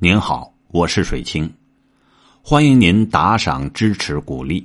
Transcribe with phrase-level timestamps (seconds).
[0.00, 1.52] 您好，我是水清，
[2.40, 4.64] 欢迎您打赏支持鼓励，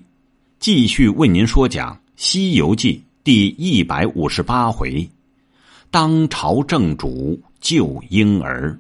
[0.60, 5.10] 继续为您说讲《西游记》第一百五十八回：
[5.90, 8.80] 当朝正主救婴儿。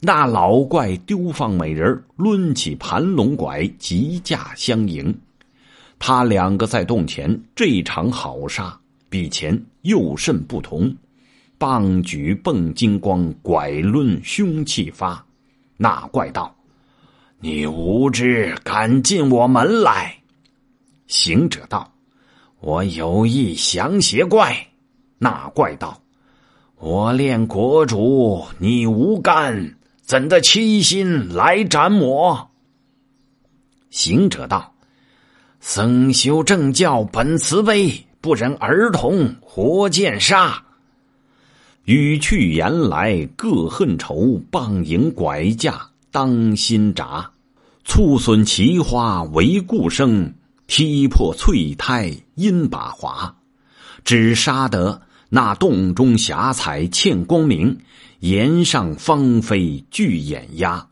[0.00, 5.18] 那老怪丢放美人，抡起盘龙拐，急驾相迎。
[5.98, 8.78] 他两个在洞前，这场好杀，
[9.08, 10.94] 比前又甚不同。
[11.64, 15.24] 棒举蹦金光，拐抡凶气发。
[15.78, 16.54] 那怪道
[17.40, 20.14] ：“你无知，敢进我门来？”
[21.08, 21.90] 行者道
[22.60, 24.54] ：“我有意降邪怪。”
[25.16, 25.98] 那怪道
[26.76, 32.50] ：“我恋国主，你无干，怎的欺心来斩我？”
[33.88, 34.74] 行者道
[35.60, 40.62] ：“僧修正教本慈悲，不忍儿童活见杀。”
[41.84, 47.30] 语去言来各恨仇，棒影拐架当心闸，
[47.84, 50.32] 促损奇花为故生，
[50.66, 53.36] 踢破翠苔因把华。
[54.02, 57.76] 只杀得那洞中霞彩欠光明，
[58.20, 60.86] 岩上芳菲俱眼压，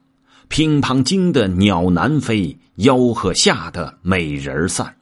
[0.49, 4.95] 乒乓惊得鸟南飞，吆喝吓得美人散。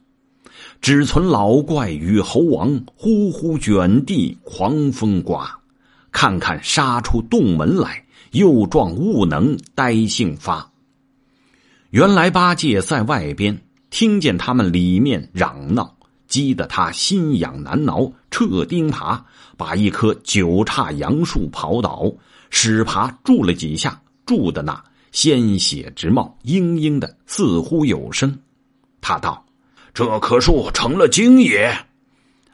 [0.79, 5.59] 只存老怪与猴王，呼呼卷地狂风刮。
[6.11, 10.71] 看看杀出洞门来，又撞悟能呆性发。
[11.89, 15.95] 原来八戒在外边听见他们里面嚷闹，
[16.27, 19.19] 激得他心痒难挠，撤钉耙，
[19.57, 22.11] 把一棵九叉杨树刨倒，
[22.49, 28.39] 使耙住了几下，住的那鲜血直冒，嘤嘤的似乎有声。
[29.01, 29.45] 他道
[29.93, 31.75] ：“这棵树成了精也。”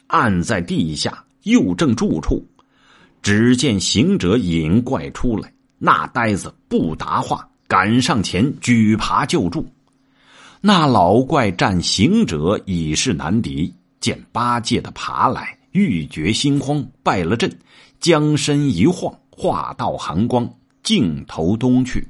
[0.07, 2.43] 按在地下，又正住处。
[3.21, 9.67] 只见行者引怪出来，那呆子不答话，赶上前举耙救助。
[10.61, 17.51] 那老怪战行者已是难敌，见八戒的爬来，欲觉心慌，败了阵，
[17.99, 20.49] 将身一晃，化道寒光，
[20.81, 22.07] 径投东去。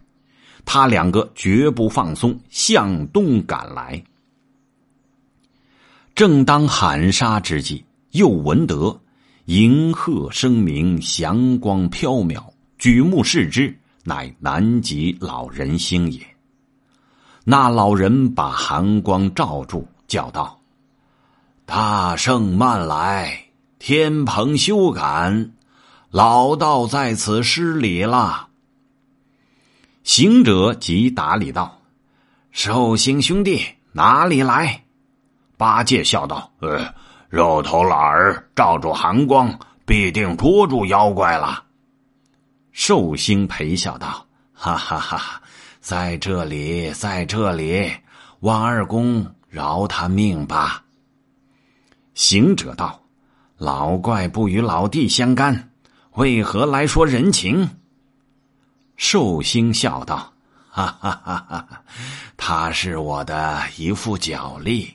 [0.64, 4.04] 他两个绝不放松，向东赶来。
[6.14, 9.00] 正当喊杀之际，又闻得。
[9.48, 12.44] 银鹤声鸣，祥光飘渺。
[12.78, 16.20] 举目视之，乃南极老人星也。
[17.46, 20.60] 那老人把寒光罩住，叫道
[21.66, 23.46] ：“大圣慢来，
[23.80, 25.54] 天蓬休赶，
[26.12, 28.50] 老道在此失礼了。”
[30.04, 31.80] 行者即打礼道
[32.52, 34.84] ：“寿星兄弟哪里来？”
[35.56, 36.94] 八戒笑道：“呃。”
[37.30, 41.64] 肉头老儿罩住寒光，必定捉住妖怪了。
[42.72, 45.42] 寿星陪笑道：“哈哈哈，
[45.82, 47.92] 在这里，在这里，
[48.40, 50.84] 王二公饶他命吧。”
[52.16, 53.02] 行者道
[53.58, 55.72] ：“老怪不与老弟相干，
[56.14, 57.70] 为何来说人情？”
[58.96, 60.32] 寿星笑道
[60.72, 61.84] ：“哈哈哈哈，
[62.38, 64.94] 他是我的一副脚力。”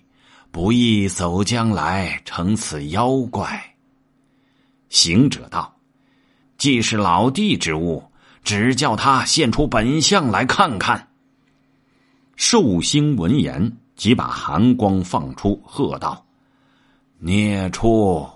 [0.53, 3.75] 不易走将来成此妖怪。
[4.91, 5.75] 行者道
[6.59, 8.05] ：“既是老弟之物，
[8.45, 11.09] 只叫他现出本相来看看。”
[12.37, 16.23] 寿星闻言，即把寒光放出，喝道
[17.19, 18.29] ：“孽畜，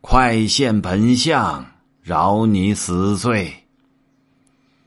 [0.00, 1.66] 快现本相，
[2.00, 3.52] 饶你死罪！”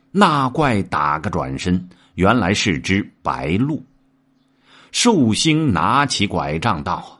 [0.09, 3.83] 那怪打个转身，原来是只白鹿。
[4.91, 7.19] 寿星拿起拐杖道：“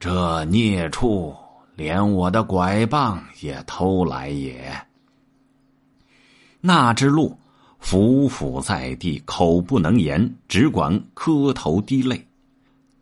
[0.00, 1.34] 这孽畜
[1.76, 4.74] 连我的拐棒也偷来也。”
[6.60, 7.36] 那只鹿
[7.78, 12.26] 伏伏在地，口不能言，只管磕头滴泪。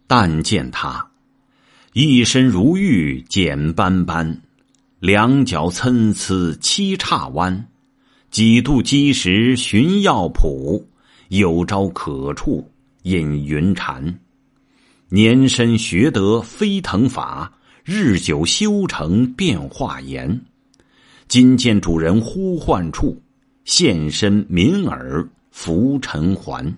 [0.07, 1.09] 但见他
[1.93, 4.41] 一身如玉简斑斑，
[4.99, 7.69] 两脚参差七叉弯，
[8.31, 10.89] 几度积石寻药谱，
[11.29, 12.70] 有招可触。
[13.03, 14.21] 引云禅，
[15.09, 17.51] 年深学得飞腾法，
[17.83, 20.43] 日久修成变化言。
[21.27, 23.23] 今见主人呼唤处，
[23.65, 26.77] 现身民耳拂尘还。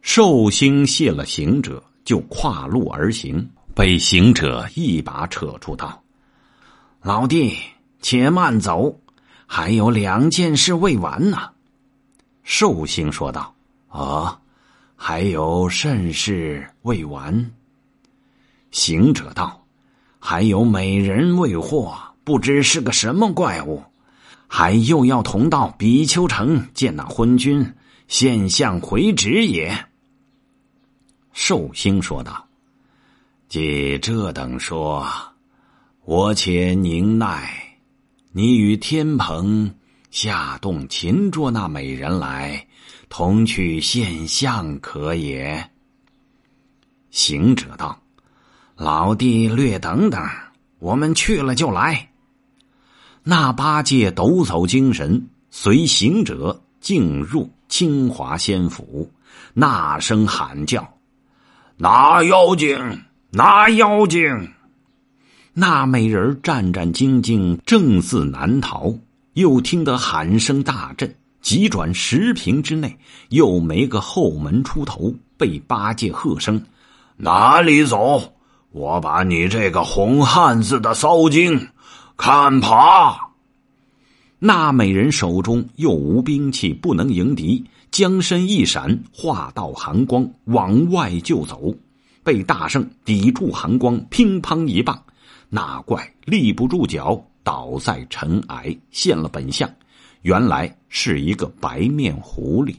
[0.00, 6.02] 寿星谢了行者，就跨路而行，被行者一把扯住道
[7.02, 7.54] ：“老弟，
[8.00, 8.98] 且慢走，
[9.46, 11.50] 还有两件事未完呢。”
[12.42, 13.53] 寿星说道。
[13.94, 14.40] 啊，
[14.96, 17.52] 还有甚事未完？
[18.72, 19.64] 行者道
[20.18, 23.84] ：“还有美人未获，不知是个什么怪物，
[24.48, 27.72] 还又要同到比丘城见那昏君，
[28.08, 29.86] 现相回旨也。”
[31.32, 32.48] 寿星说道
[33.48, 35.06] ：“既这等说，
[36.04, 37.78] 我且宁耐。
[38.32, 39.72] 你与天蓬
[40.10, 42.66] 下洞擒捉那美人来，
[43.08, 45.70] 同去现相可也。”
[47.10, 48.00] 行者道
[48.76, 50.20] ：“老弟，略等等，
[50.78, 52.10] 我们去了就来。”
[53.22, 59.10] 那八戒抖擞精神，随行者进入清华仙府，
[59.54, 60.98] 那声喊叫
[61.78, 62.76] ：“拿妖精！
[63.30, 64.50] 拿妖精！”
[65.56, 68.92] 那美人战战兢兢，正似难逃。
[69.34, 71.12] 又听得喊声大震，
[71.44, 72.98] 急转十平之内，
[73.28, 76.64] 又没个后门出头，被八戒喝声。
[77.18, 78.32] 哪里走！
[78.70, 81.68] 我把你这个红汉子的骚精
[82.16, 83.28] 看爬！
[84.38, 91.74] 那美人手中又无兵器，不能迎敌，将身一闪，化道寒光往外就走，
[92.22, 95.00] 被大圣抵住寒光，乒乓一棒，
[95.50, 99.70] 那怪立不住脚，倒在尘埃，现了本相，
[100.24, 102.74] 原来是一个白面狐狸。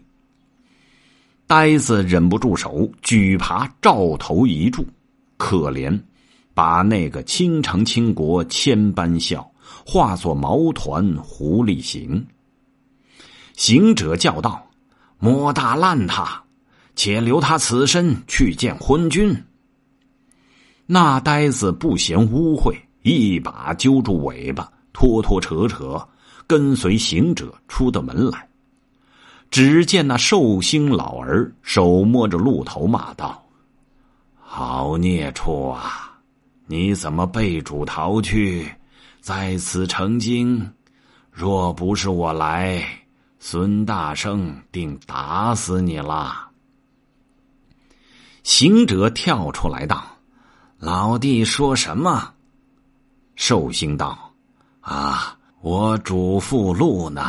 [1.45, 4.83] 呆子忍不住手举耙照头一柱，
[5.37, 6.01] 可怜，
[6.55, 9.47] 把那个倾城倾国千般笑，
[9.85, 12.25] 化作毛团狐狸形。
[13.55, 14.67] 行者叫道
[15.19, 16.43] ：“莫打烂他，
[16.95, 19.39] 且留他此身去见昏君。”
[20.87, 26.07] 那呆子不嫌污秽，一把揪住尾巴，拖拖扯扯，
[26.47, 28.47] 跟随行者出的门来。
[29.51, 33.45] 只见那寿星老儿手摸着鹿头，骂道
[34.41, 36.19] ：“好孽畜啊！
[36.65, 38.69] 你怎么被主逃去，
[39.21, 40.73] 在此成精？
[41.31, 42.83] 若不是我来，
[43.39, 46.49] 孙大圣定打死你了。”
[48.43, 50.03] 行者跳出来道
[50.79, 52.33] ：“老弟说什么？”
[53.35, 54.33] 寿星道
[54.81, 55.34] ：“啊，
[55.65, 57.23] 我嘱咐鹿呢。”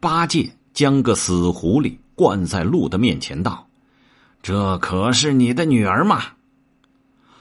[0.00, 0.50] 八戒。
[0.72, 3.66] 将个死狐狸灌在鹿的面前，道
[4.42, 6.22] ：“这可是你的女儿吗？”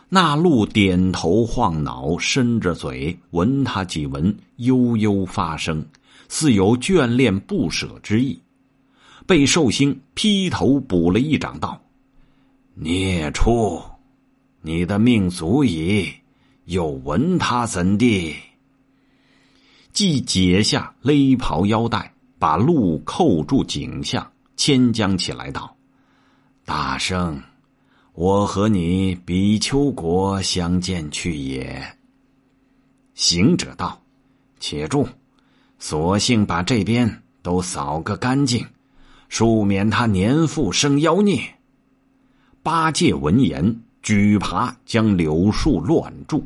[0.07, 5.85] 那鹿点头晃脑，伸着嘴闻他几闻，悠悠发声，
[6.29, 8.39] 似有眷恋不舍之意。
[9.25, 11.77] 被寿星劈头补了一掌，道
[12.73, 13.83] ：“孽畜，
[14.61, 16.09] 你的命足矣，
[16.67, 18.33] 又闻他怎地？”
[19.95, 22.11] 即解下勒袍腰带。
[22.37, 25.75] 把鹿扣住颈项，牵将起来，道
[26.65, 27.41] ：“大圣，
[28.13, 31.81] 我和你比丘国相见去也。”
[33.15, 33.99] 行者道
[34.59, 35.07] ：“且住，
[35.79, 38.67] 索性把这边都扫个干净，
[39.29, 41.41] 恕免他年复生妖孽。”
[42.61, 46.45] 八戒闻言，举耙将柳树乱住。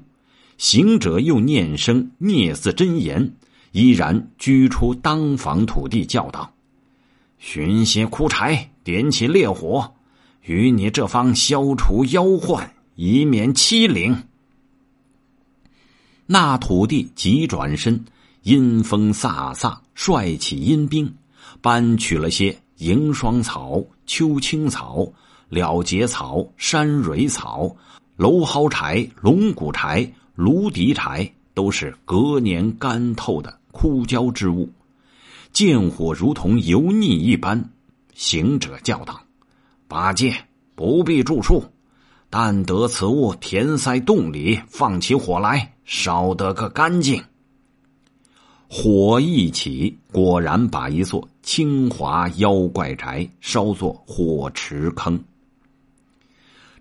[0.59, 3.33] 行者又念声孽字真言。
[3.71, 6.51] 依然居出当房土地，叫道
[7.37, 9.93] ：“寻些枯柴，点起烈火，
[10.41, 14.23] 与你这方消除妖患，以免欺凌。”
[16.25, 18.03] 那土地急转身，
[18.41, 21.13] 阴风飒飒，率起阴兵，
[21.61, 25.07] 搬取了些迎霜草、秋青草、
[25.47, 27.75] 了结草、山蕊草、
[28.17, 33.59] 蒌蒿柴、龙骨柴、芦荻柴，都是隔年干透的。
[33.73, 34.69] 枯焦之物，
[35.51, 37.71] 见火如同油腻一般。
[38.13, 39.19] 行者叫道
[39.89, 40.33] ：“八戒，
[40.75, 41.65] 不必住处，
[42.29, 47.21] 但得此物填塞洞里，放起火来，烧得个干净。”
[48.69, 55.21] 火一起，果然把一座清华妖怪宅烧作火池坑。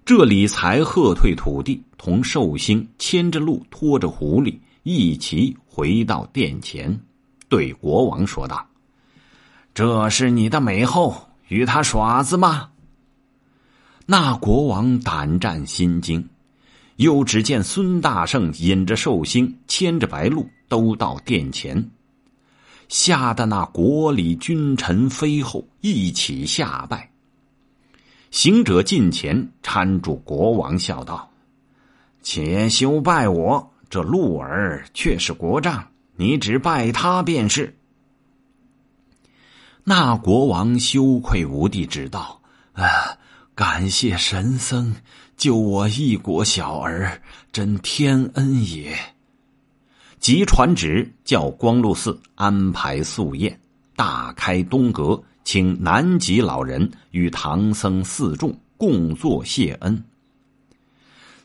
[0.08, 4.58] 这里才喝退土地，同寿星牵着鹿，拖着狐狸。
[4.82, 6.98] 一齐回到殿前，
[7.46, 8.66] 对国王说道
[9.74, 12.70] ：“这是你的美后，与他耍子吗？”
[14.06, 16.26] 那国王胆战心惊，
[16.96, 21.90] 又只见孙大圣引着寿星，牵着白鹿，都到殿前，
[22.88, 27.10] 吓得那国里君臣妃后一起下拜。
[28.30, 31.30] 行者近前搀住国王，笑道
[32.23, 37.75] ：“且休拜我。”这鹿儿却是国丈，你只拜他便是。
[39.82, 42.42] 那国王羞愧无地，只道
[42.76, 42.85] ：“啊，
[43.54, 44.94] 感谢神僧
[45.38, 48.94] 救我一国小儿，真天恩也。”
[50.20, 53.58] 即传旨叫光禄寺安排素宴，
[53.97, 60.04] 大开东阁，请南极老人与唐僧四众共坐谢恩。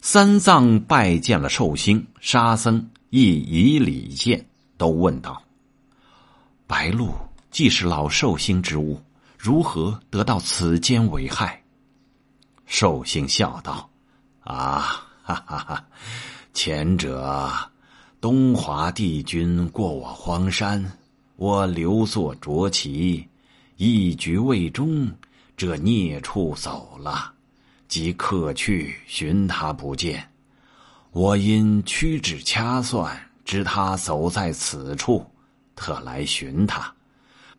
[0.02, 4.46] 三藏拜见了寿星，沙僧亦以礼见，
[4.76, 5.42] 都问道
[6.68, 7.14] ：“白鹿
[7.50, 9.02] 既是老寿星之物，
[9.38, 11.64] 如何得到此间为害？”
[12.68, 13.90] 寿星笑道
[14.44, 15.86] ：“啊，哈哈哈！
[16.54, 17.50] 前者
[18.20, 20.92] 东华帝君过我荒山，
[21.38, 23.26] 我留作卓骑，
[23.78, 25.12] 一局未终，
[25.58, 27.34] 这孽畜走了。”
[27.90, 30.28] 即刻去寻他不见，
[31.12, 33.16] 我因屈指掐算，
[33.46, 35.24] 知他走在此处，
[35.76, 36.92] 特来寻他。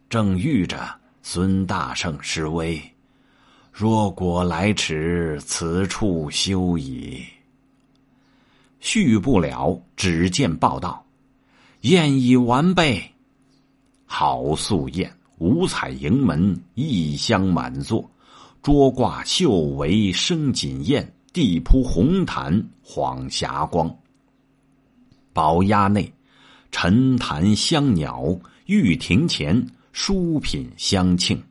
[0.08, 0.92] 正遇着
[1.22, 2.82] 孙大圣示威，
[3.72, 7.24] 若果来迟，此处休矣。
[8.80, 11.06] 续不了，只见报道：
[11.82, 13.08] 宴已完备，
[14.04, 18.08] 好素宴，五彩迎门，异香满座。
[18.62, 23.94] 桌挂绣帷生锦宴，地铺红毯晃霞光。
[25.32, 26.10] 宝鸭内，
[26.70, 31.42] 沉檀香袅；玉亭前，书品香庆。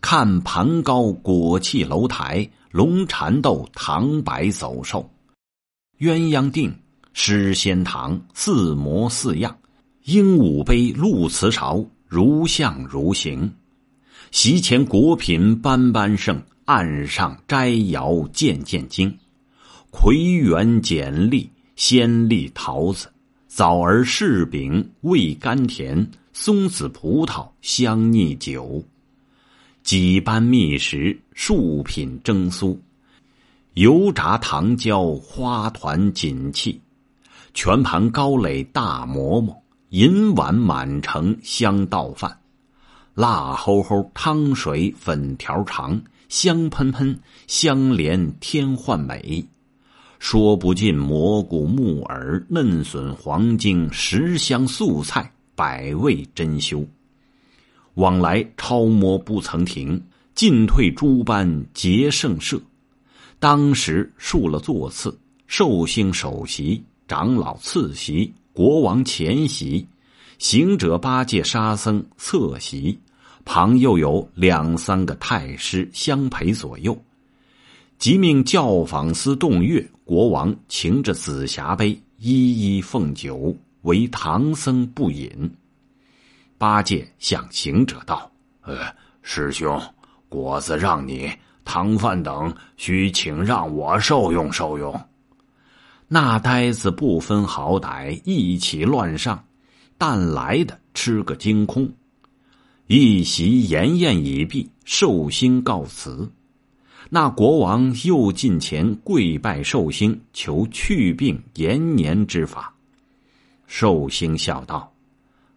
[0.00, 5.08] 看盘高果气楼台，龙蚕豆唐白走兽，
[5.98, 6.74] 鸳鸯定
[7.14, 9.56] 诗仙堂，四模四样，
[10.04, 11.82] 鹦鹉杯鹿瓷勺，
[12.14, 13.52] 如像如形。
[14.30, 19.18] 席前果品斑斑盛，案上摘肴件件精。
[19.90, 23.08] 葵园简丽，鲜丽桃子；
[23.48, 28.84] 枣儿柿饼味甘甜，松子葡萄香腻酒。
[29.82, 32.78] 几般蜜食，数品蒸酥，
[33.72, 36.80] 油炸糖椒花团锦器。
[37.54, 39.63] 全盘高垒大馍馍，
[39.94, 42.40] 银碗满盛香稻饭。
[43.14, 49.46] 辣齁齁汤水粉条长，香喷喷香莲天幻美，
[50.18, 56.84] 说不尽蘑菇木耳嫩笋黄精十香素菜百味珍馐，
[57.94, 60.02] 往来超模不曾停，
[60.34, 62.60] 进退诸般皆胜设。
[63.38, 69.84] 当时竖了座次，寿星首席，长老次席，国王前席，
[70.38, 72.96] 行者八戒沙僧侧席。
[73.44, 76.96] 旁又有两三个太师相陪左右，
[77.98, 85.28] 即命教坊司洞月国王擎着紫霞杯，一一奉酒，唯唐僧不饮。
[86.56, 88.30] 八戒向行者道
[88.62, 88.78] ：“呃，
[89.20, 89.78] 师兄，
[90.30, 91.30] 果子让你，
[91.66, 94.98] 唐饭等须请让我受用受用。”
[96.14, 99.44] 那呆子不分好歹，一起乱上，
[99.98, 101.92] 但来的吃个精空。
[102.86, 106.30] 一席筵宴已毕，寿星告辞。
[107.10, 112.72] 那国王又近前跪拜寿星，求去病延年之法。
[113.66, 114.92] 寿星笑道：“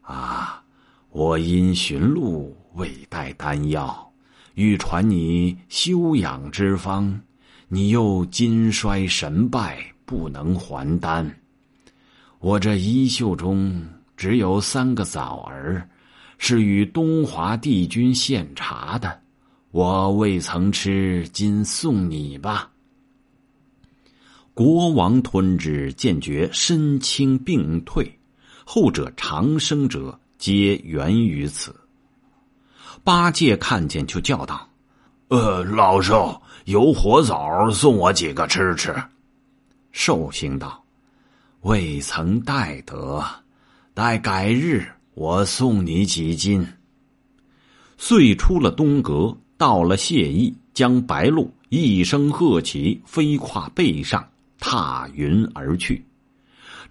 [0.01, 0.63] 啊，
[1.11, 4.11] 我因寻路未带丹药，
[4.55, 7.21] 欲传你休养之方，
[7.67, 11.39] 你又今衰神败，不能还丹。
[12.39, 15.87] 我这衣袖中只有三个枣儿。”
[16.39, 19.19] 是与东华帝君献茶的，
[19.71, 22.69] 我未曾吃，今送你吧。
[24.53, 28.19] 国王吞之，见觉身轻病退，
[28.63, 31.75] 后者长生者皆源于此。
[33.03, 34.69] 八戒看见，就叫道
[35.29, 38.93] ：“呃，老寿有火枣，送我几个吃吃。”
[39.99, 40.83] 寿星道
[41.61, 43.25] ：“未曾带得，
[43.95, 46.63] 待改日。”我送你几斤。
[47.97, 56.05] 遂出了东阁，到了谢意，将白鹿一声喝起，飞跨背上，踏云而去。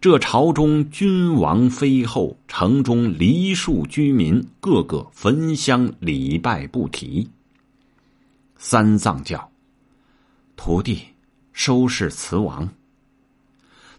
[0.01, 7.31] 这朝中君王妃后，城中梨树居民，个个焚香礼拜不提。
[8.59, 9.49] 三藏教
[10.57, 11.01] 徒弟
[11.53, 12.69] 收拾此王。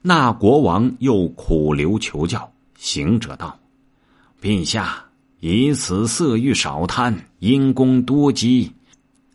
[0.08, 3.60] 那国王又苦留求教，行者道。
[4.42, 5.04] 陛下
[5.42, 8.72] 以此色欲少贪，因功多积，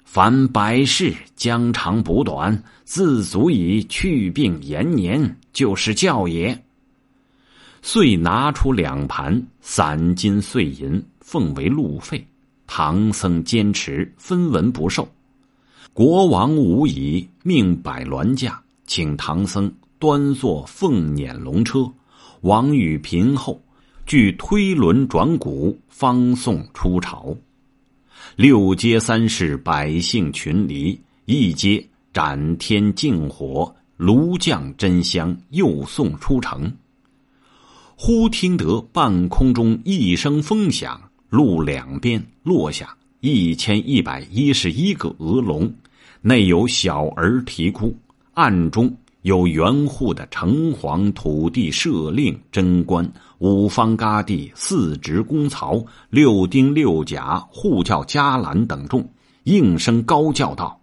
[0.03, 6.59] 凡百事将长补短，自足以去病延年，就是教也。
[7.83, 12.27] 遂拿出两盘散金碎银，奉为路费。
[12.67, 15.07] 唐僧坚持分文不受。
[15.93, 19.71] 国王无已，命摆銮驾，请唐僧
[20.03, 21.89] 端坐凤辇龙车。
[22.41, 23.63] 王与贫后，
[24.05, 27.33] 俱推轮转鼓，方送出朝。
[28.35, 36.73] 六街三市百姓群离，一街斩天竞火，炉匠真香，又送出城。
[37.95, 45.73] 忽听得半空中一声风响，路两边落下一千一百一十一个鹅笼，
[46.23, 47.97] 内有小儿啼哭，
[48.35, 48.93] 暗中
[49.23, 59.09] 有园户的城隍、土地、社令、贞观、五方嘎地、四职公曹、六丁六甲、护教伽蓝等众，
[59.45, 60.81] 应声高叫道：“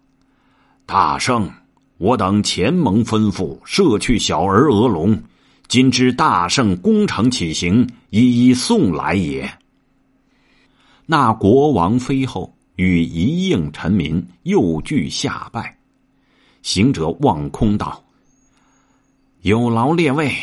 [0.85, 1.49] 大圣，
[1.97, 5.21] 我等前蒙吩咐，摄去小儿鹅龙。”
[5.67, 9.47] 今知大圣功成起行，一一送来也。
[11.05, 15.77] 那国王妃后与一应臣民又俱下拜，
[16.63, 18.03] 行者望空道
[19.41, 20.33] ：“有劳列位，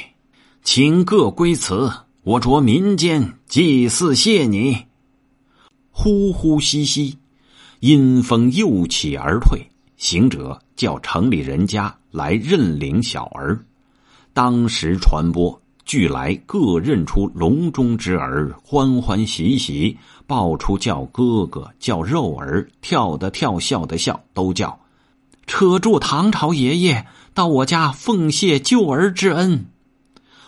[0.63, 4.87] 请各归祠，我着民间祭祀谢你。”
[5.93, 7.19] 呼呼兮兮，
[7.81, 9.61] 阴风又起而退。
[9.99, 13.63] 行者叫城里人家来认领小儿。
[14.33, 19.95] 当时传播，俱来各认出笼中之儿，欢欢喜喜
[20.27, 24.79] 抱出叫哥哥，叫肉儿，跳的跳，笑的笑，都叫，
[25.47, 29.67] 扯住唐朝爷爷到我家奉谢救儿之恩，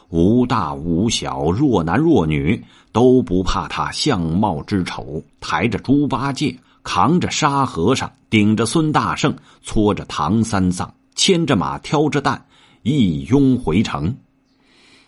[0.08, 12.42] 无大无小，若男若女都不怕他相貌之丑，抬着猪八戒，扛着沙和尚，顶着孙大圣，搓着唐三藏，牵着马，挑着担。
[12.82, 14.16] 一拥回城，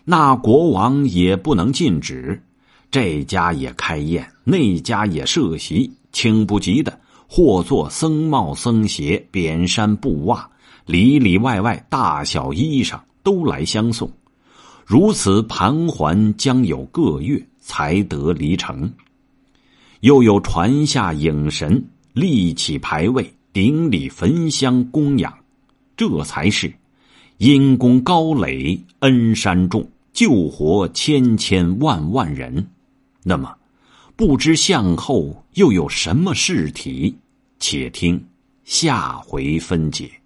[0.03, 2.43] 那国王也不能禁止，
[2.91, 10.47] 这家也开宴，那家也设席，请不及的，或做僧帽僧鞋、扁衫布袜，
[10.85, 14.11] 里里外外大小衣裳都来相送。
[14.85, 18.91] 如此盘桓将有个月，才得离城。
[20.01, 25.33] 又有传下影神，立起牌位，顶礼焚香供养，
[25.95, 26.73] 这才是。
[27.37, 32.67] 因功高垒，恩山重，救活千千万万人。
[33.23, 33.55] 那么，
[34.15, 37.15] 不知向后又有什么事体？
[37.59, 38.23] 且听
[38.63, 40.20] 下回分解。